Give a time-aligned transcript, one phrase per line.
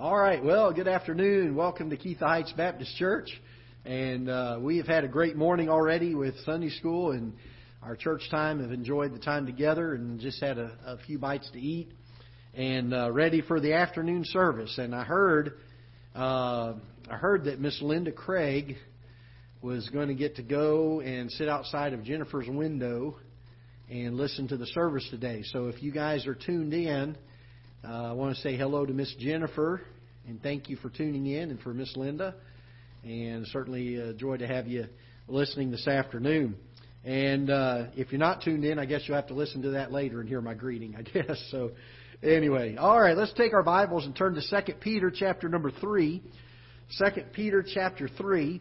[0.00, 0.42] All right.
[0.42, 1.54] Well, good afternoon.
[1.54, 3.28] Welcome to Ketha Heights Baptist Church.
[3.84, 7.34] And uh, we have had a great morning already with Sunday school and
[7.82, 8.62] our church time.
[8.62, 11.92] Have enjoyed the time together and just had a, a few bites to eat
[12.54, 14.78] and uh, ready for the afternoon service.
[14.78, 15.58] And I heard,
[16.16, 16.72] uh,
[17.10, 18.76] I heard that Miss Linda Craig
[19.60, 23.18] was going to get to go and sit outside of Jennifer's window
[23.90, 25.42] and listen to the service today.
[25.52, 27.18] So if you guys are tuned in
[27.82, 29.80] uh, I want to say hello to Miss Jennifer
[30.28, 32.34] and thank you for tuning in and for Miss Linda.
[33.04, 34.84] And certainly a joy to have you
[35.28, 36.56] listening this afternoon.
[37.04, 39.92] And uh, if you're not tuned in, I guess you'll have to listen to that
[39.92, 41.42] later and hear my greeting, I guess.
[41.50, 41.70] So
[42.22, 46.22] anyway, all right, let's take our Bibles and turn to 2 Peter chapter number 3.
[46.98, 48.60] 2 Peter chapter 3.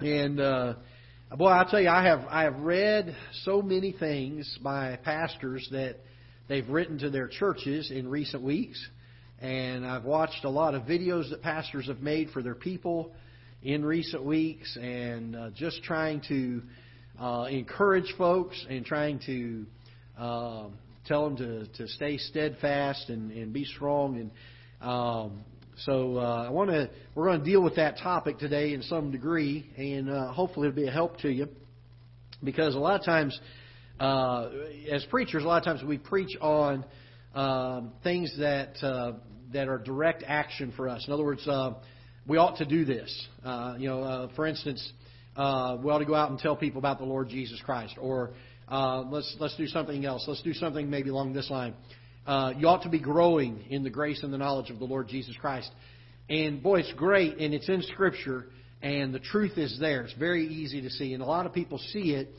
[0.00, 0.74] And uh,
[1.36, 5.98] boy, I'll tell you, I have I have read so many things by pastors that
[6.48, 8.84] they've written to their churches in recent weeks.
[9.40, 13.12] And I've watched a lot of videos that pastors have made for their people
[13.62, 16.62] in recent weeks and uh, just trying to
[17.20, 19.66] uh, encourage folks and trying to
[20.18, 20.64] uh,
[21.06, 24.18] tell them to, to stay steadfast and, and be strong.
[24.18, 24.30] And
[24.80, 25.44] um,
[25.78, 29.10] so uh, I want to we're going to deal with that topic today in some
[29.10, 31.48] degree, and uh, hopefully it'll be a help to you
[32.42, 33.38] because a lot of times
[34.00, 34.48] uh,
[34.90, 36.84] as preachers, a lot of times we preach on
[37.34, 39.12] um, things that uh,
[39.52, 41.04] that are direct action for us.
[41.06, 41.74] In other words, uh,
[42.26, 43.28] we ought to do this.
[43.44, 44.92] Uh, you know, uh, for instance,
[45.36, 48.30] uh, we ought to go out and tell people about the Lord Jesus Christ, or
[48.68, 50.24] uh, let's let's do something else.
[50.26, 51.74] Let's do something maybe along this line.
[52.26, 55.08] Uh, you ought to be growing in the grace and the knowledge of the Lord
[55.08, 55.70] Jesus Christ.
[56.30, 58.46] And boy, it's great, and it's in Scripture,
[58.80, 60.02] and the truth is there.
[60.02, 62.30] It's very easy to see, and a lot of people see it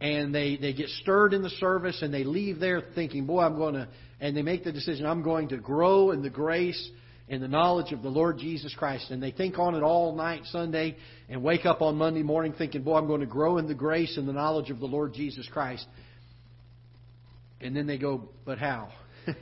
[0.00, 3.56] and they, they get stirred in the service and they leave there thinking, boy, I'm
[3.56, 3.88] going to,
[4.20, 6.90] and they make the decision, I'm going to grow in the grace
[7.28, 9.10] and the knowledge of the Lord Jesus Christ.
[9.10, 10.96] And they think on it all night Sunday
[11.28, 14.16] and wake up on Monday morning thinking, boy, I'm going to grow in the grace
[14.16, 15.86] and the knowledge of the Lord Jesus Christ.
[17.60, 18.90] And then they go, but how?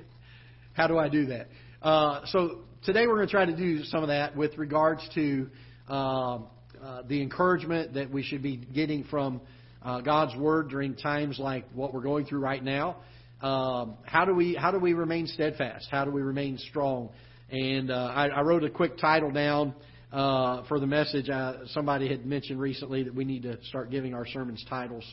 [0.72, 1.48] how do I do that?
[1.82, 5.48] Uh, so today we're going to try to do some of that with regards to
[5.88, 6.38] uh,
[6.82, 9.40] uh, the encouragement that we should be getting from
[9.84, 12.96] uh, God's Word during times like what we're going through right now.
[13.42, 15.88] Um, how do we how do we remain steadfast?
[15.90, 17.10] How do we remain strong?
[17.50, 19.74] And uh, I, I wrote a quick title down
[20.12, 21.28] uh, for the message.
[21.28, 25.04] Uh, somebody had mentioned recently that we need to start giving our sermons titles,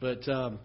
[0.00, 0.58] but um,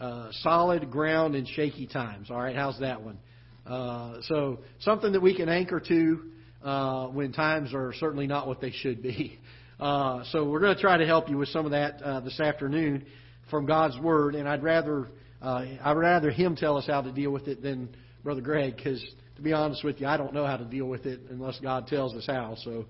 [0.00, 2.30] uh, solid ground in shaky times.
[2.30, 3.18] All right, how's that one?
[3.66, 6.30] Uh, so something that we can anchor to
[6.62, 9.38] uh, when times are certainly not what they should be.
[9.84, 12.40] Uh, so we're going to try to help you with some of that uh, this
[12.40, 13.04] afternoon
[13.50, 15.08] from God's Word, and I'd rather
[15.42, 19.04] uh, I'd rather him tell us how to deal with it than Brother Greg, because
[19.36, 21.86] to be honest with you, I don't know how to deal with it unless God
[21.86, 22.56] tells us how.
[22.64, 22.86] So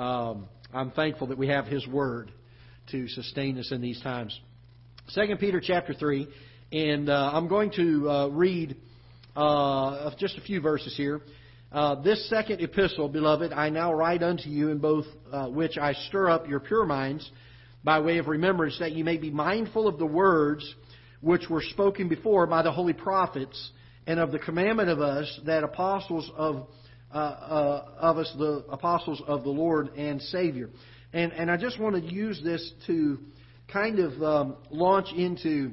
[0.00, 2.30] um, I'm thankful that we have His Word
[2.92, 4.38] to sustain us in these times.
[5.08, 6.28] Second Peter chapter three,
[6.70, 8.76] and uh, I'm going to uh, read
[9.34, 11.20] uh, just a few verses here.
[11.70, 15.92] Uh, this second epistle, beloved, I now write unto you, in both uh, which I
[15.92, 17.30] stir up your pure minds
[17.84, 20.74] by way of remembrance, that you may be mindful of the words
[21.20, 23.70] which were spoken before by the holy prophets,
[24.06, 26.68] and of the commandment of us that apostles of
[27.12, 30.70] uh, uh of us, the apostles of the Lord and Savior.
[31.12, 33.18] And and I just want to use this to
[33.70, 35.72] kind of um, launch into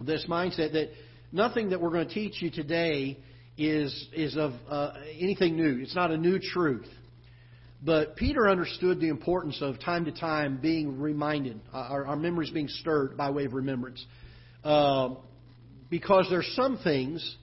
[0.00, 0.90] this mindset that
[1.30, 3.18] nothing that we're going to teach you today
[3.56, 5.80] is, is of uh, anything new.
[5.82, 6.88] It's not a new truth.
[7.84, 12.50] But Peter understood the importance of time to time being reminded, uh, our, our memories
[12.50, 14.04] being stirred by way of remembrance.
[14.64, 15.16] Uh,
[15.90, 17.36] because there's some things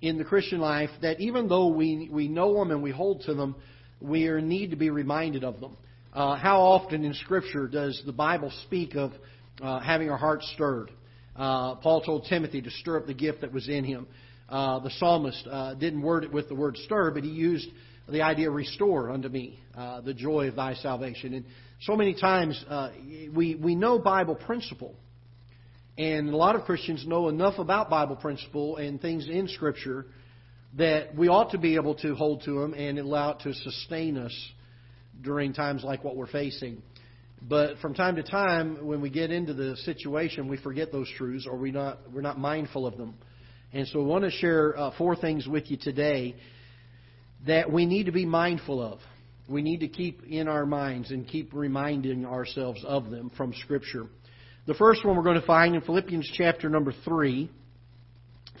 [0.00, 3.34] in the Christian life that even though we, we know them and we hold to
[3.34, 3.54] them,
[4.00, 5.76] we need to be reminded of them.
[6.12, 9.12] Uh, how often in Scripture does the Bible speak of
[9.60, 10.90] uh, having our hearts stirred?
[11.36, 14.06] Uh, Paul told Timothy to stir up the gift that was in him.
[14.48, 17.68] Uh, the psalmist uh, didn't word it with the word stir, but he used
[18.08, 21.34] the idea restore unto me uh, the joy of thy salvation.
[21.34, 21.44] And
[21.82, 22.90] so many times uh,
[23.34, 24.94] we, we know Bible principle.
[25.96, 30.06] And a lot of Christians know enough about Bible principle and things in Scripture
[30.76, 34.18] that we ought to be able to hold to them and allow it to sustain
[34.18, 34.52] us
[35.22, 36.82] during times like what we're facing.
[37.48, 41.46] But from time to time, when we get into the situation, we forget those truths
[41.48, 43.14] or we not, we're not mindful of them.
[43.74, 46.36] And so I want to share uh, four things with you today
[47.46, 49.00] that we need to be mindful of.
[49.48, 54.06] We need to keep in our minds and keep reminding ourselves of them from Scripture.
[54.66, 57.50] The first one we're going to find in Philippians chapter number 3.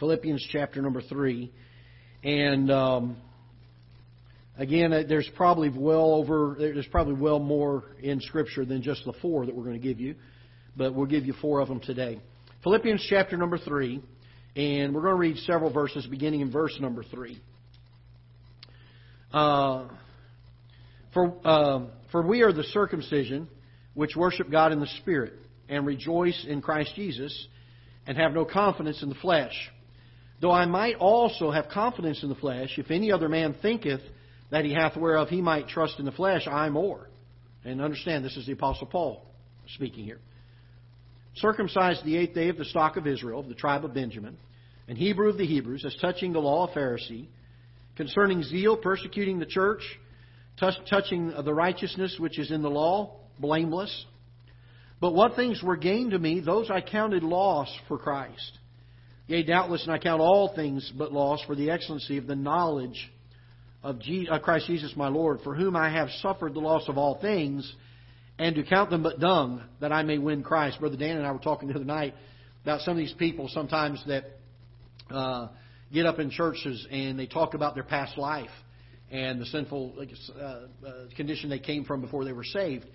[0.00, 1.50] Philippians chapter number 3.
[2.24, 3.16] And um,
[4.56, 9.12] Again, uh, there's probably well over there's probably well more in Scripture than just the
[9.20, 10.14] four that we're going to give you,
[10.76, 12.20] but we'll give you four of them today.
[12.62, 14.00] Philippians chapter number three,
[14.56, 17.40] and we're going to read several verses beginning in verse number three.
[19.32, 19.88] Uh,
[21.12, 23.48] for uh, for we are the circumcision
[23.94, 25.34] which worship God in the Spirit
[25.68, 27.46] and rejoice in Christ Jesus,
[28.06, 29.54] and have no confidence in the flesh.
[30.40, 34.02] Though I might also have confidence in the flesh, if any other man thinketh
[34.50, 37.08] that he hath whereof he might trust in the flesh, I more.
[37.64, 39.24] And understand, this is the Apostle Paul
[39.74, 40.18] speaking here.
[41.36, 44.36] Circumcised the eighth day of the stock of Israel, of the tribe of Benjamin,
[44.86, 47.26] and Hebrew of the Hebrews, as touching the law of Pharisee,
[47.96, 49.82] concerning zeal, persecuting the church,
[50.58, 54.06] touching the righteousness which is in the law, blameless.
[55.00, 58.58] But what things were gained to me, those I counted loss for Christ.
[59.26, 63.10] Yea, doubtless, and I count all things but loss for the excellency of the knowledge
[63.82, 63.98] of
[64.42, 67.74] Christ Jesus my Lord, for whom I have suffered the loss of all things,
[68.38, 70.80] and to count them but dung, that I may win Christ.
[70.80, 72.14] Brother Dan and I were talking the other night
[72.62, 74.24] about some of these people sometimes that
[75.10, 75.48] uh,
[75.92, 78.50] get up in churches and they talk about their past life
[79.10, 80.60] and the sinful uh, uh,
[81.16, 82.86] condition they came from before they were saved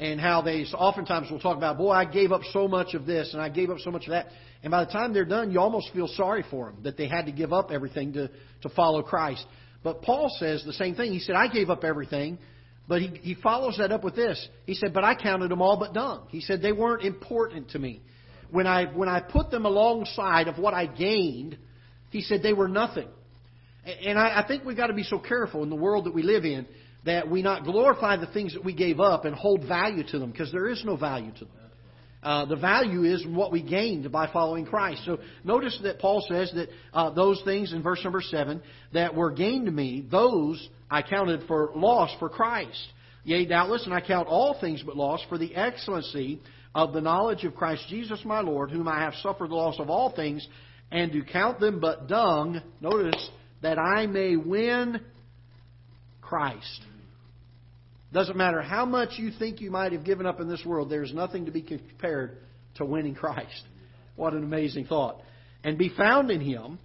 [0.00, 3.34] and how they oftentimes will talk about, boy, I gave up so much of this
[3.34, 4.28] and I gave up so much of that.
[4.62, 7.26] And by the time they're done, you almost feel sorry for them that they had
[7.26, 8.30] to give up everything to,
[8.62, 9.44] to follow Christ.
[9.82, 11.12] But Paul says the same thing.
[11.12, 12.38] He said, I gave up everything.
[12.90, 14.48] But he, he follows that up with this.
[14.66, 16.26] He said, but I counted them all but dung.
[16.30, 18.02] He said, they weren't important to me.
[18.50, 21.56] When I, when I put them alongside of what I gained,
[22.10, 23.06] he said they were nothing.
[23.86, 26.24] And I, I think we've got to be so careful in the world that we
[26.24, 26.66] live in
[27.04, 30.32] that we not glorify the things that we gave up and hold value to them
[30.32, 31.54] because there is no value to them.
[32.24, 35.02] Uh, the value is what we gained by following Christ.
[35.06, 38.60] So notice that Paul says that uh, those things in verse number 7
[38.94, 42.80] that were gained to me, those I counted for loss for Christ.
[43.24, 46.40] Yea, doubtless, and I count all things but loss for the excellency
[46.74, 49.90] of the knowledge of Christ Jesus my Lord, whom I have suffered the loss of
[49.90, 50.46] all things,
[50.90, 53.30] and to count them but dung, notice,
[53.62, 55.00] that I may win
[56.20, 56.82] Christ.
[58.12, 61.12] Doesn't matter how much you think you might have given up in this world, there's
[61.12, 62.38] nothing to be compared
[62.76, 63.62] to winning Christ.
[64.16, 65.20] What an amazing thought.
[65.62, 66.78] And be found in Him,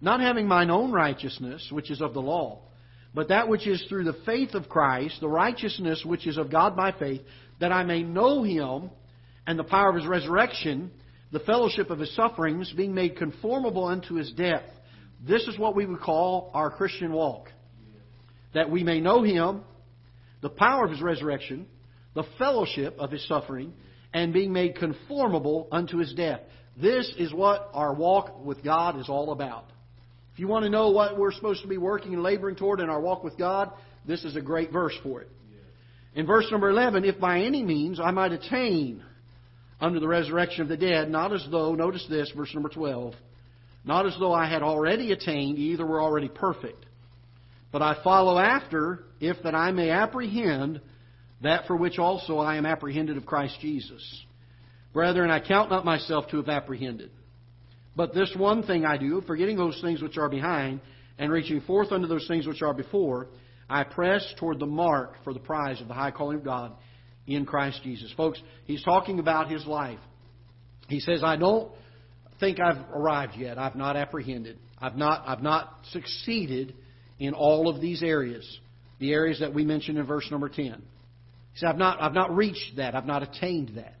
[0.00, 2.60] not having mine own righteousness, which is of the law,
[3.14, 6.76] but that which is through the faith of Christ, the righteousness which is of God
[6.76, 7.20] by faith,
[7.60, 8.90] that I may know Him
[9.46, 10.90] and the power of His resurrection,
[11.30, 14.64] the fellowship of His sufferings, being made conformable unto His death.
[15.26, 17.48] This is what we would call our Christian walk.
[18.54, 19.62] That we may know Him
[20.42, 21.66] the power of his resurrection,
[22.14, 23.72] the fellowship of his suffering,
[24.12, 26.40] and being made conformable unto his death.
[26.76, 29.66] This is what our walk with God is all about.
[30.32, 32.88] If you want to know what we're supposed to be working and laboring toward in
[32.88, 33.70] our walk with God,
[34.06, 35.28] this is a great verse for it.
[36.14, 39.02] In verse number 11, if by any means I might attain
[39.80, 43.14] unto the resurrection of the dead, not as though, notice this, verse number 12,
[43.84, 46.86] not as though I had already attained, either were already perfect.
[47.72, 50.80] But I follow after, if that I may apprehend
[51.42, 54.24] that for which also I am apprehended of Christ Jesus.
[54.92, 57.10] Brethren, I count not myself to have apprehended.
[57.94, 60.80] But this one thing I do, forgetting those things which are behind,
[61.18, 63.28] and reaching forth unto those things which are before,
[63.68, 66.72] I press toward the mark for the prize of the high calling of God
[67.26, 68.12] in Christ Jesus.
[68.16, 70.00] Folks, he's talking about his life.
[70.88, 71.70] He says, I don't
[72.40, 73.58] think I've arrived yet.
[73.58, 74.58] I've not apprehended.
[74.78, 76.74] I've not, I've not succeeded
[77.18, 78.44] in all of these areas,
[78.98, 80.64] the areas that we mentioned in verse number 10.
[80.64, 83.94] He said, I've not, I've not reached that, I've not attained that.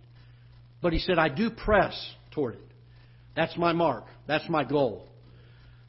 [0.80, 1.94] But he said, I do press
[2.32, 2.71] toward it.
[3.34, 5.08] That's my mark, that's my goal.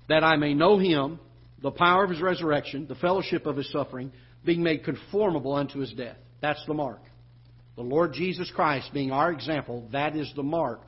[0.10, 1.20] That I may know him,
[1.62, 4.12] the power of his resurrection, the fellowship of his suffering,
[4.46, 6.18] being made conformable unto his death.
[6.42, 7.02] That's the mark.
[7.76, 10.82] The Lord Jesus Christ being our example, that is the mark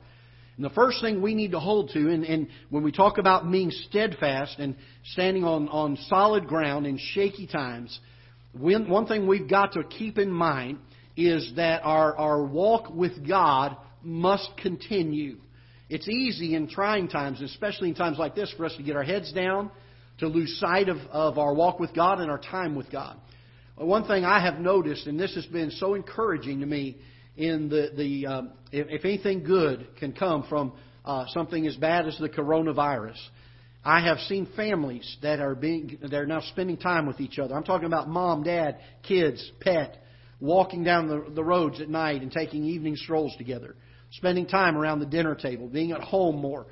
[0.56, 3.50] and the first thing we need to hold to, and, and when we talk about
[3.50, 4.74] being steadfast and
[5.12, 7.98] standing on, on solid ground in shaky times,
[8.58, 10.78] when, one thing we've got to keep in mind
[11.14, 15.36] is that our, our walk with God must continue.
[15.88, 19.04] It's easy in trying times, especially in times like this, for us to get our
[19.04, 19.70] heads down,
[20.18, 23.16] to lose sight of, of our walk with God and our time with God.
[23.76, 26.96] One thing I have noticed, and this has been so encouraging to me,
[27.36, 30.72] in the, the um, if, if, anything good can come from
[31.04, 33.18] uh, something as bad as the coronavirus.
[33.84, 37.54] I have seen families that are being they're now spending time with each other.
[37.54, 40.02] I'm talking about mom, dad, kids, pet,
[40.40, 43.76] walking down the, the roads at night and taking evening strolls together,
[44.12, 46.66] spending time around the dinner table, being at home more,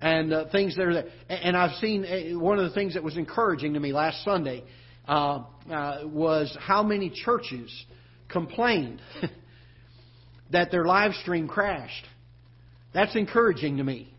[0.00, 1.08] and uh, things that are there.
[1.28, 4.64] And I've seen uh, one of the things that was encouraging to me last Sunday.
[5.06, 7.84] uh, uh, was how many churches
[8.28, 9.00] complained
[10.50, 12.06] that their live stream crashed.
[12.92, 14.12] That's encouraging to me.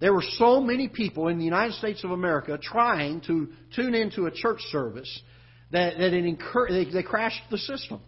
[0.00, 4.26] There were so many people in the United States of America trying to tune into
[4.26, 5.22] a church service
[5.72, 8.00] that, that it incur- they, they crashed the system.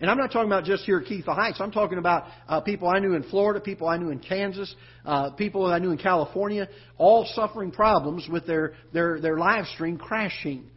[0.00, 1.60] And I'm not talking about just here at Ketha Heights.
[1.60, 4.74] I'm talking about uh, people I knew in Florida, people I knew in Kansas,
[5.04, 9.96] uh, people I knew in California, all suffering problems with their, their, their live stream
[9.96, 10.68] crashing.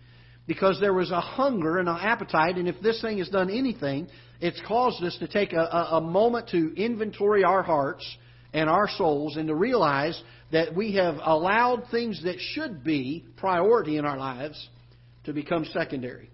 [0.46, 4.08] Because there was a hunger and an appetite, and if this thing has done anything,
[4.40, 8.06] it's caused us to take a, a, a moment to inventory our hearts
[8.54, 10.22] and our souls and to realize
[10.52, 14.70] that we have allowed things that should be priority in our lives
[15.26, 16.30] to become secondary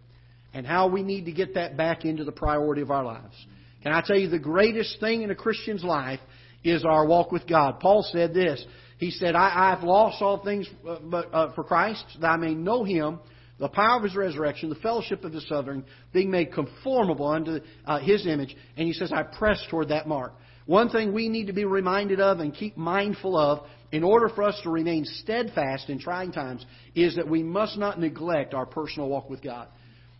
[0.53, 3.35] and how we need to get that back into the priority of our lives.
[3.81, 6.19] Can I tell you the greatest thing in a Christian's life
[6.63, 7.79] is our walk with God?
[7.79, 8.63] Paul said this.
[8.97, 12.53] He said, I, have lost all things uh, but, uh, for Christ, that I may
[12.53, 13.19] know Him,
[13.59, 15.83] the power of His resurrection, the fellowship of His suffering,
[16.13, 18.55] being made conformable unto uh, His image.
[18.77, 20.33] And he says, I press toward that mark.
[20.65, 24.43] One thing we need to be reminded of and keep mindful of in order for
[24.43, 29.09] us to remain steadfast in trying times is that we must not neglect our personal
[29.09, 29.67] walk with God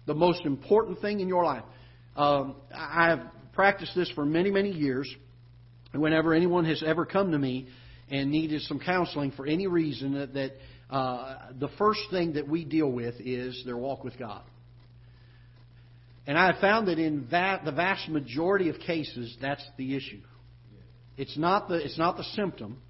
[0.06, 1.64] the most important thing in your life.
[2.16, 3.22] Um, I've
[3.54, 5.14] practiced this for many, many years.
[5.94, 7.68] Whenever anyone has ever come to me
[8.10, 10.52] and needed some counseling for any reason, that, that
[10.90, 14.44] uh, the first thing that we deal with is their walk with God.
[16.26, 20.22] And I have found that in the vast majority of cases, that's the issue.
[21.18, 22.82] It's not the, it's not the symptom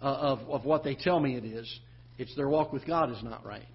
[0.00, 1.80] uh, of, of what they tell me it is.
[2.18, 3.66] It's their walk with God is not right.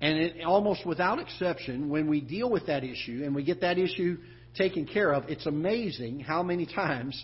[0.00, 3.78] And it, almost without exception, when we deal with that issue and we get that
[3.78, 4.18] issue
[4.56, 7.22] taken care of, it's amazing how many times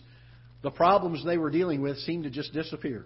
[0.63, 3.05] the problems they were dealing with seem to just disappear.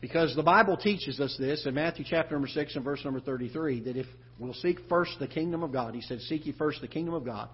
[0.00, 3.80] Because the Bible teaches us this in Matthew chapter number 6 and verse number 33
[3.84, 4.06] that if
[4.38, 7.24] we'll seek first the kingdom of God, he said, Seek ye first the kingdom of
[7.24, 7.48] God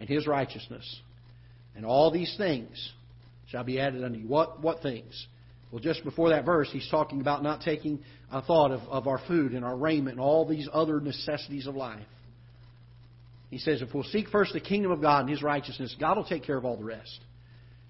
[0.00, 1.00] and his righteousness,
[1.76, 2.92] and all these things
[3.48, 4.26] shall be added unto you.
[4.26, 5.26] What, what things?
[5.72, 8.00] Well, just before that verse, he's talking about not taking
[8.30, 11.74] a thought of, of our food and our raiment and all these other necessities of
[11.74, 12.04] life.
[13.48, 16.24] He says, if we'll seek first the kingdom of God and His righteousness, God will
[16.24, 17.20] take care of all the rest.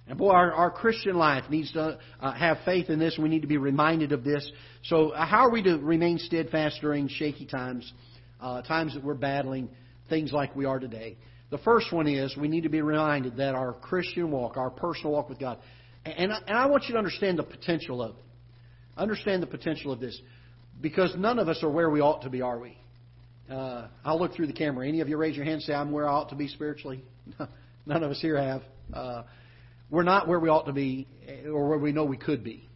[0.07, 3.19] And boy, our, our Christian life needs to uh, have faith in this.
[3.21, 4.49] We need to be reminded of this.
[4.85, 7.93] So, uh, how are we to remain steadfast during shaky times,
[8.41, 9.69] uh, times that we're battling
[10.09, 11.17] things like we are today?
[11.51, 15.13] The first one is we need to be reminded that our Christian walk, our personal
[15.13, 15.59] walk with God,
[16.05, 18.23] and, and I want you to understand the potential of it.
[18.97, 20.21] Understand the potential of this.
[20.81, 22.77] Because none of us are where we ought to be, are we?
[23.51, 24.87] Uh, I'll look through the camera.
[24.87, 27.05] Any of you raise your hand and say, I'm where I ought to be spiritually?
[27.87, 28.63] none of us here have.
[28.93, 29.23] Uh,
[29.91, 31.07] we're not where we ought to be
[31.47, 32.69] or where we know we could be.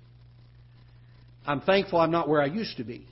[1.46, 3.06] I'm thankful I'm not where I used to be.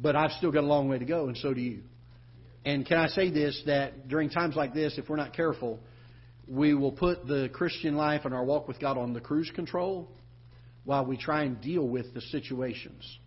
[0.00, 1.82] But I've still got a long way to go, and so do you.
[2.64, 5.80] And can I say this that during times like this, if we're not careful,
[6.46, 10.08] we will put the Christian life and our walk with God on the cruise control
[10.84, 13.18] while we try and deal with the situations.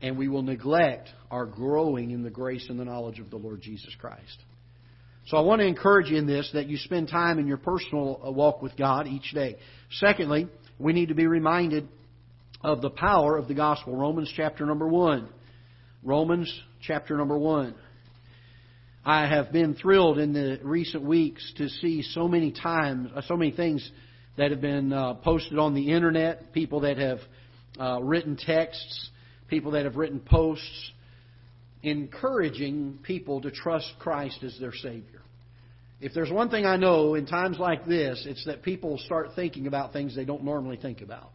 [0.00, 3.60] And we will neglect our growing in the grace and the knowledge of the Lord
[3.60, 4.38] Jesus Christ.
[5.26, 8.20] So I want to encourage you in this that you spend time in your personal
[8.24, 9.56] uh, walk with God each day.
[9.90, 11.88] Secondly, we need to be reminded
[12.62, 13.94] of the power of the gospel.
[13.94, 15.28] Romans chapter number 1.
[16.02, 17.74] Romans chapter number 1.
[19.08, 23.38] I have been thrilled in the recent weeks to see so many times, uh, so
[23.38, 23.90] many things
[24.36, 27.18] that have been uh, posted on the internet, people that have
[27.80, 29.08] uh, written texts,
[29.48, 30.92] people that have written posts,
[31.82, 35.22] encouraging people to trust Christ as their Savior.
[36.02, 39.66] If there's one thing I know in times like this, it's that people start thinking
[39.66, 41.30] about things they don't normally think about.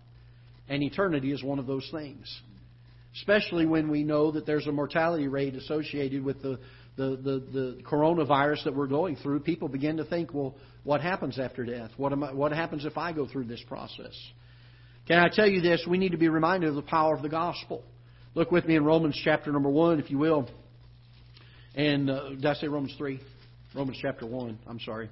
[0.69, 2.39] And eternity is one of those things.
[3.15, 6.59] Especially when we know that there's a mortality rate associated with the
[6.95, 11.39] the, the, the coronavirus that we're going through, people begin to think, well, what happens
[11.39, 11.91] after death?
[11.97, 14.13] What, am I, what happens if I go through this process?
[15.07, 15.85] Can I tell you this?
[15.87, 17.83] We need to be reminded of the power of the gospel.
[18.35, 20.49] Look with me in Romans chapter number 1, if you will.
[21.75, 23.19] And uh, did I say Romans 3?
[23.75, 25.09] Romans chapter 1, I'm sorry.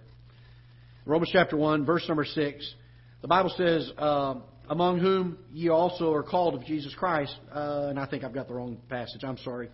[1.05, 2.73] Romans chapter 1, verse number 6.
[3.21, 4.35] The Bible says, uh,
[4.69, 7.35] Among whom ye also are called of Jesus Christ.
[7.53, 9.21] Uh, and I think I've got the wrong passage.
[9.23, 9.69] I'm sorry.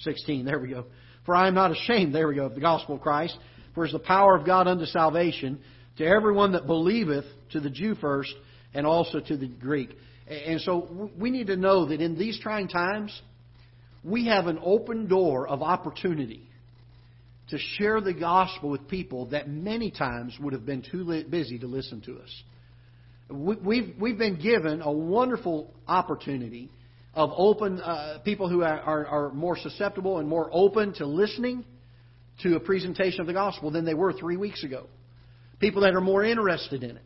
[0.00, 0.86] 16, there we go.
[1.24, 3.36] For I am not ashamed, there we go, of the gospel of Christ.
[3.74, 5.60] For it is the power of God unto salvation
[5.98, 8.34] to everyone that believeth, to the Jew first,
[8.74, 9.90] and also to the Greek.
[10.28, 13.18] And so we need to know that in these trying times,
[14.04, 16.48] we have an open door of opportunity
[17.50, 21.66] to share the gospel with people that many times would have been too busy to
[21.66, 22.42] listen to us.
[23.30, 26.70] We've, we've been given a wonderful opportunity
[27.14, 31.64] of open uh, people who are, are, more susceptible and more open to listening
[32.42, 34.86] to a presentation of the gospel than they were three weeks ago.
[35.60, 37.02] People that are more interested in it.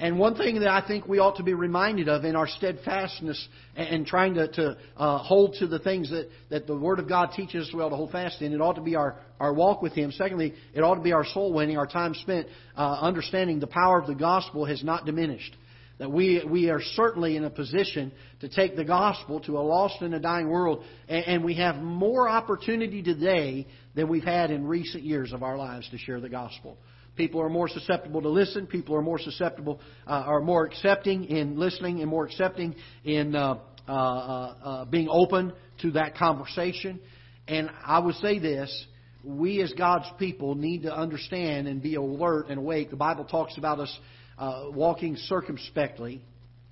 [0.00, 3.48] And one thing that I think we ought to be reminded of in our steadfastness
[3.76, 7.32] and trying to, to uh, hold to the things that, that the Word of God
[7.36, 9.92] teaches us well to hold fast in, it ought to be our, our walk with
[9.92, 10.10] Him.
[10.10, 12.46] Secondly, it ought to be our soul winning, our time spent
[12.78, 15.54] uh, understanding the power of the gospel has not diminished.
[16.00, 20.00] That we, we are certainly in a position to take the gospel to a lost
[20.00, 24.66] and a dying world, and, and we have more opportunity today than we've had in
[24.66, 26.78] recent years of our lives to share the gospel.
[27.16, 28.66] People are more susceptible to listen.
[28.66, 33.58] People are more susceptible, uh, are more accepting in listening and more accepting in uh,
[33.86, 35.52] uh, uh, uh, being open
[35.82, 36.98] to that conversation.
[37.46, 38.86] And I would say this
[39.22, 42.88] we as God's people need to understand and be alert and awake.
[42.88, 43.98] The Bible talks about us
[44.40, 46.20] uh, walking circumspectly,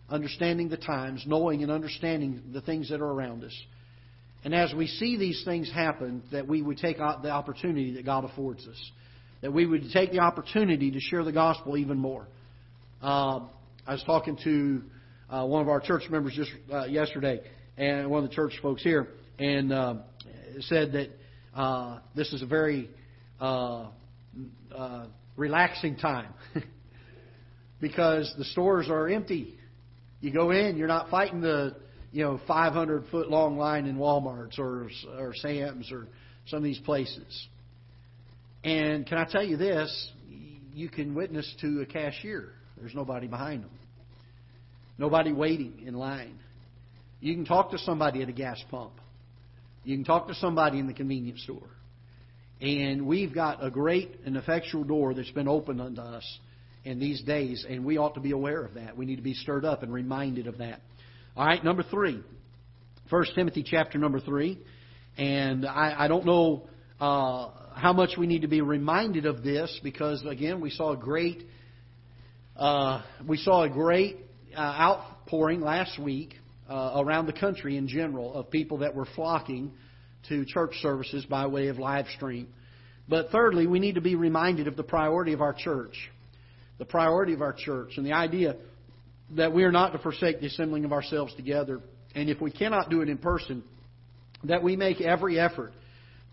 [0.09, 3.57] understanding the times, knowing and understanding the things that are around us.
[4.45, 8.25] And as we see these things happen, that we would take the opportunity that God
[8.25, 8.91] affords us
[9.41, 12.27] that we would take the opportunity to share the gospel even more.
[13.03, 13.41] Uh,
[13.87, 14.83] I was talking to
[15.31, 17.41] uh, one of our church members just uh, yesterday,
[17.77, 19.09] and one of the church folks here,
[19.39, 19.95] and uh,
[20.61, 21.11] said that
[21.55, 22.91] uh, this is a very
[23.41, 23.87] uh,
[24.75, 25.07] uh,
[25.37, 26.33] relaxing time
[27.81, 29.55] because the stores are empty.
[30.21, 31.77] You go in, you're not fighting the
[32.13, 36.07] you know 500 foot long line in Walmart's or or Sam's or
[36.47, 37.49] some of these places.
[38.65, 40.13] And can I tell you this?
[40.75, 42.51] You can witness to a cashier.
[42.77, 43.71] There's nobody behind them.
[44.99, 46.39] Nobody waiting in line.
[47.21, 48.93] You can talk to somebody at a gas pump.
[49.85, 51.69] You can talk to somebody in the convenience store.
[52.61, 56.39] And we've got a great and effectual door that's been opened unto us
[56.89, 58.97] in these days, and we ought to be aware of that.
[58.97, 60.81] We need to be stirred up and reminded of that.
[61.37, 62.23] All right, number three.
[63.11, 64.59] First Timothy chapter number three.
[65.19, 66.67] And I, I don't know
[66.99, 70.97] uh, how much we need to be reminded of this because again we saw a
[70.97, 71.43] great
[72.57, 74.17] uh, we saw a great
[74.57, 76.37] uh, outpouring last week
[76.71, 79.73] uh, around the country in general of people that were flocking
[80.31, 82.49] to church services by way of live stream.
[83.09, 85.95] But thirdly, we need to be reminded of the priority of our church,
[86.79, 88.57] the priority of our church, and the idea
[89.37, 91.81] that we are not to forsake the assembling of ourselves together,
[92.15, 93.63] and if we cannot do it in person,
[94.45, 95.73] that we make every effort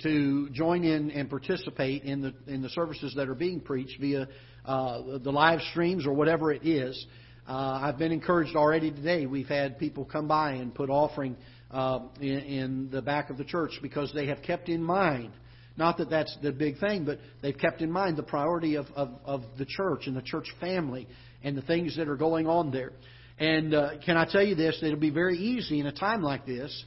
[0.04, 4.28] to join in and participate in the in the services that are being preached via
[4.66, 7.06] uh, the live streams or whatever it is.
[7.48, 9.26] Uh, I've been encouraged already today.
[9.26, 11.38] We've had people come by and put offering
[11.72, 15.32] uh, in, in the back of the church because they have kept in mind.
[15.78, 19.10] Not that that's the big thing, but they've kept in mind the priority of, of,
[19.26, 21.08] of the church and the church family
[21.44, 22.94] and the things that are going on there.
[23.38, 24.80] And uh, can I tell you this?
[24.82, 26.86] It'll be very easy in a time like this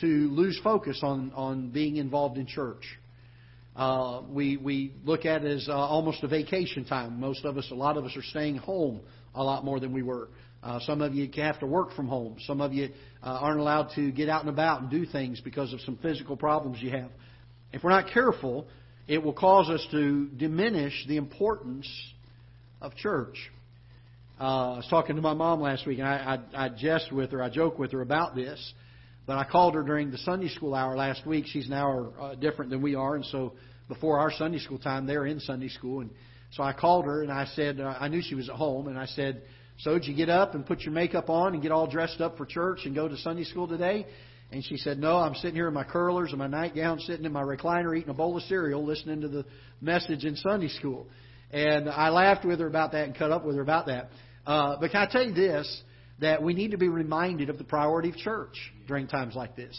[0.00, 2.82] to lose focus on, on being involved in church.
[3.76, 7.20] Uh, we, we look at it as uh, almost a vacation time.
[7.20, 9.00] Most of us, a lot of us are staying home
[9.34, 10.28] a lot more than we were.
[10.62, 12.36] Uh, some of you have to work from home.
[12.46, 12.90] Some of you
[13.22, 16.36] uh, aren't allowed to get out and about and do things because of some physical
[16.36, 17.10] problems you have.
[17.72, 18.66] If we're not careful,
[19.08, 21.88] it will cause us to diminish the importance
[22.80, 23.50] of church.
[24.38, 27.30] Uh, I was talking to my mom last week, and I, I, I jest with
[27.30, 28.74] her, I joke with her about this.
[29.24, 31.46] But I called her during the Sunday school hour last week.
[31.46, 33.54] She's an hour uh, different than we are, and so
[33.88, 36.00] before our Sunday school time, they're in Sunday school.
[36.00, 36.10] And
[36.50, 38.98] so I called her and I said, uh, I knew she was at home, and
[38.98, 39.42] I said,
[39.78, 42.36] So did you get up and put your makeup on and get all dressed up
[42.36, 44.06] for church and go to Sunday school today?
[44.52, 47.32] And she said, No, I'm sitting here in my curlers and my nightgown, sitting in
[47.32, 49.44] my recliner, eating a bowl of cereal, listening to the
[49.80, 51.06] message in Sunday school.
[51.50, 54.10] And I laughed with her about that and cut up with her about that.
[54.46, 55.82] Uh, but can I tell you this?
[56.22, 59.76] that we need to be reminded of the priority of church during times like this.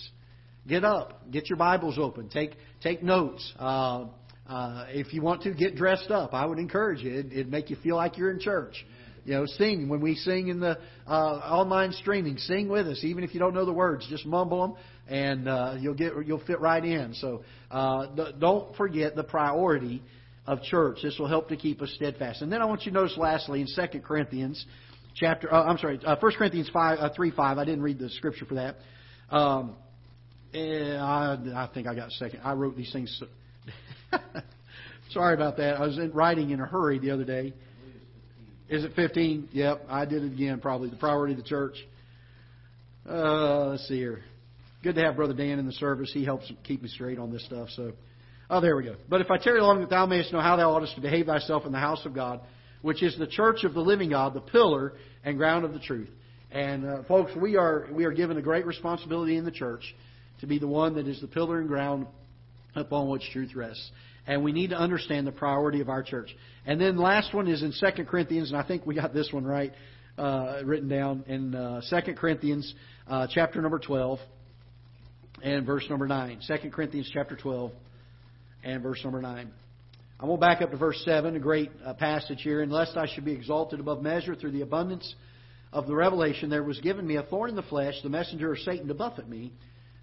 [0.67, 3.51] Get up, get your Bibles open, take take notes.
[3.57, 4.05] Uh,
[4.47, 7.11] uh, if you want to get dressed up, I would encourage you.
[7.11, 8.85] It, it'd make you feel like you're in church.
[9.25, 12.37] You know, sing when we sing in the uh, online streaming.
[12.37, 14.05] Sing with us, even if you don't know the words.
[14.09, 14.75] Just mumble them,
[15.07, 17.13] and uh, you'll get you'll fit right in.
[17.13, 18.07] So uh,
[18.39, 20.03] don't forget the priority
[20.45, 20.99] of church.
[21.01, 22.41] This will help to keep us steadfast.
[22.41, 24.65] And then I want you to notice, lastly, in Second Corinthians
[25.15, 25.53] chapter.
[25.53, 27.57] Uh, I'm sorry, uh, Corinthians 5, uh, 3 5.
[27.57, 28.75] I didn't read the scripture for that.
[29.29, 29.75] Um,
[30.53, 32.41] eh, I, I think I got second.
[32.43, 33.15] I wrote these things.
[33.19, 34.17] So
[35.11, 35.77] sorry about that.
[35.77, 37.53] I was in, writing in a hurry the other day.
[38.69, 39.49] Is it 15?
[39.51, 40.89] Yep, I did it again, probably.
[40.89, 41.75] The priority of the church.
[43.07, 44.21] Uh, let's see here.
[44.81, 46.11] Good to have Brother Dan in the service.
[46.13, 47.69] He helps keep me straight on this stuff.
[47.75, 47.91] So,
[48.49, 48.95] oh, there we go.
[49.09, 51.65] But if I tarry long, that thou mayest know how thou oughtest to behave thyself
[51.65, 52.41] in the house of God,
[52.81, 56.09] which is the church of the living God, the pillar and ground of the truth.
[56.51, 59.83] And uh, folks, we are we are given a great responsibility in the church
[60.39, 62.05] to be the one that is the pillar and ground
[62.75, 63.91] upon which truth rests.
[64.25, 66.33] And we need to understand the priority of our church.
[66.65, 69.43] And then last one is in 2 Corinthians, and I think we got this one
[69.43, 69.73] right,
[70.17, 72.73] uh, written down in uh, 2 Corinthians
[73.07, 74.19] uh, chapter number 12
[75.43, 76.39] and verse number 9.
[76.47, 77.71] 2 Corinthians chapter 12
[78.63, 79.51] and verse number 9.
[80.19, 82.61] I'm going to back up to verse 7, a great uh, passage here.
[82.61, 85.15] And lest I should be exalted above measure through the abundance
[85.73, 88.59] of the revelation, there was given me a thorn in the flesh, the messenger of
[88.59, 89.51] Satan to buffet me,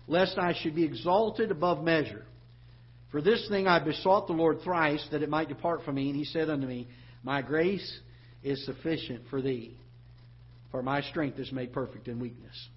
[0.09, 2.25] lest I should be exalted above measure.
[3.11, 6.09] For this thing I besought the Lord thrice, that it might depart from me.
[6.11, 6.89] And he said unto me,
[7.23, 7.99] My grace
[8.43, 9.77] is sufficient for thee,
[10.71, 12.69] for my strength is made perfect in weakness.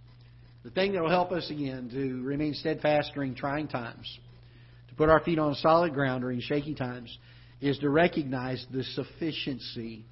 [0.63, 4.17] The thing that will help us again to remain steadfast during trying times,
[4.89, 7.15] to put our feet on solid ground during shaky times,
[7.61, 10.05] is to recognize the sufficiency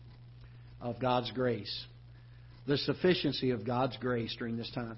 [0.82, 1.86] of God's grace.
[2.68, 4.98] The sufficiency of God's grace during this time.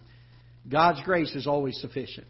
[0.69, 2.27] God's grace is always sufficient.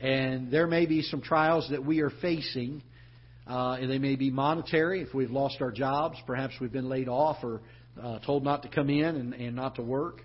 [0.00, 2.82] And there may be some trials that we are facing.
[3.46, 6.18] Uh, and they may be monetary if we've lost our jobs.
[6.26, 7.60] Perhaps we've been laid off or
[8.00, 10.20] uh, told not to come in and, and not to work.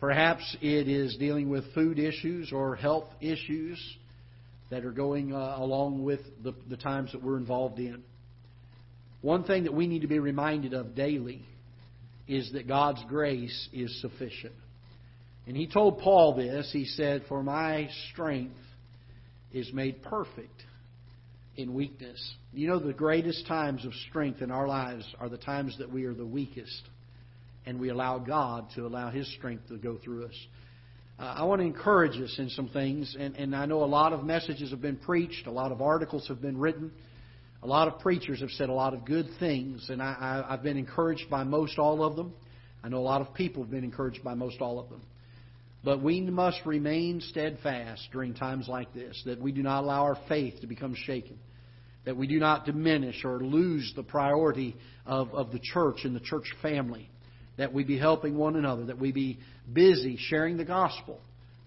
[0.00, 3.78] Perhaps it is dealing with food issues or health issues
[4.70, 8.02] that are going uh, along with the, the times that we're involved in.
[9.20, 11.42] One thing that we need to be reminded of daily
[12.26, 14.54] is that God's grace is sufficient.
[15.46, 16.70] And he told Paul this.
[16.72, 18.54] He said, For my strength
[19.52, 20.62] is made perfect
[21.56, 22.34] in weakness.
[22.52, 26.04] You know, the greatest times of strength in our lives are the times that we
[26.04, 26.82] are the weakest
[27.66, 30.46] and we allow God to allow His strength to go through us.
[31.18, 34.14] Uh, I want to encourage us in some things, and, and I know a lot
[34.14, 36.90] of messages have been preached, a lot of articles have been written.
[37.62, 40.62] A lot of preachers have said a lot of good things, and I, I, I've
[40.62, 42.32] been encouraged by most all of them.
[42.82, 45.02] I know a lot of people have been encouraged by most all of them.
[45.82, 50.18] But we must remain steadfast during times like this, that we do not allow our
[50.28, 51.38] faith to become shaken,
[52.04, 56.20] that we do not diminish or lose the priority of, of the church and the
[56.20, 57.08] church family,
[57.56, 59.38] that we be helping one another, that we be
[59.72, 61.18] busy sharing the gospel.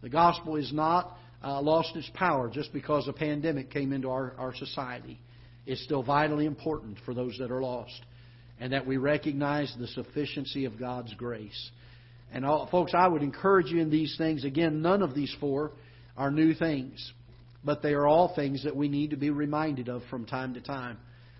[0.01, 4.33] The gospel is not uh, lost its power just because a pandemic came into our,
[4.37, 5.19] our society
[5.65, 8.01] It's still vitally important for those that are lost,
[8.59, 11.71] and that we recognize the sufficiency of God's grace.
[12.33, 14.43] And all, folks, I would encourage you in these things.
[14.43, 15.71] Again, none of these four
[16.17, 17.13] are new things,
[17.63, 20.61] but they are all things that we need to be reminded of from time to
[20.61, 20.97] time.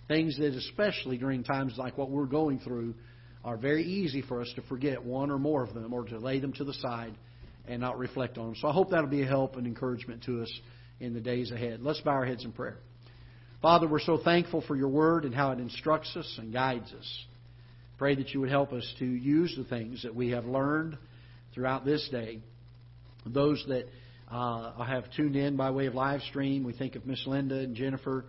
[0.08, 2.94] Things that, especially during times like what we're going through,
[3.44, 6.40] are very easy for us to forget one or more of them or to lay
[6.40, 7.14] them to the side
[7.68, 8.56] and not reflect on them.
[8.62, 10.60] So I hope that'll be a help and encouragement to us
[11.00, 11.82] in the days ahead.
[11.82, 12.78] Let's bow our heads in prayer.
[13.62, 17.26] Father, we're so thankful for your word and how it instructs us and guides us.
[18.04, 20.98] Pray that you would help us to use the things that we have learned
[21.54, 22.42] throughout this day.
[23.26, 23.86] Those that
[24.30, 27.78] uh, have tuned in by way of live stream, we think of Miss Linda and
[27.78, 28.26] Jennifer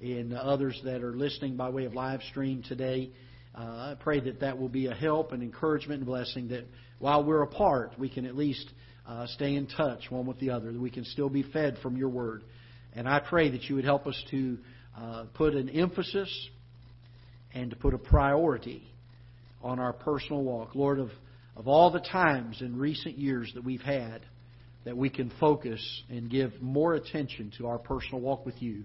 [0.00, 3.10] and others that are listening by way of live stream today.
[3.54, 6.64] Uh, I pray that that will be a help and encouragement and blessing that
[6.98, 8.66] while we're apart, we can at least
[9.06, 11.98] uh, stay in touch one with the other, that we can still be fed from
[11.98, 12.44] your word.
[12.94, 14.56] And I pray that you would help us to
[14.96, 16.48] uh, put an emphasis
[17.52, 18.90] and to put a priority
[19.62, 20.74] on our personal walk.
[20.74, 21.10] Lord, of,
[21.56, 24.22] of all the times in recent years that we've had
[24.84, 28.84] that we can focus and give more attention to our personal walk with you,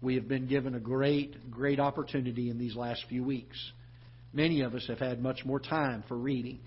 [0.00, 3.56] we have been given a great, great opportunity in these last few weeks.
[4.32, 6.58] Many of us have had much more time for reading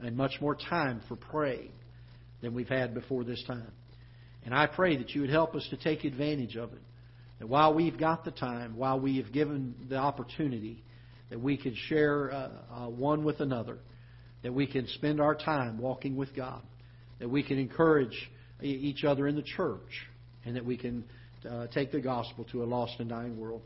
[0.00, 1.72] and much more time for praying
[2.42, 3.72] than we've had before this time.
[4.44, 6.82] And I pray that you would help us to take advantage of it.
[7.38, 10.82] That while we've got the time, while we have given the opportunity,
[11.30, 13.78] that we could share uh, uh, one with another,
[14.42, 16.62] that we can spend our time walking with God,
[17.18, 18.30] that we can encourage
[18.62, 20.06] each other in the church,
[20.44, 21.04] and that we can
[21.48, 23.62] uh, take the gospel to a lost and dying world.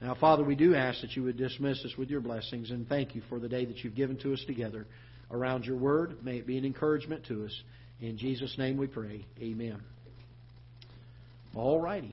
[0.00, 3.14] Now, Father, we do ask that you would dismiss us with your blessings, and thank
[3.14, 4.86] you for the day that you've given to us together
[5.30, 6.24] around your word.
[6.24, 7.62] May it be an encouragement to us.
[8.00, 9.26] In Jesus' name we pray.
[9.40, 9.78] Amen.
[11.54, 12.08] All righty.